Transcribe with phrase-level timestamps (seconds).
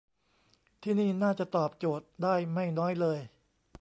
[0.83, 3.19] ที่นี่น่าจะตอบโจทย์ได้ไม่น้อยเลย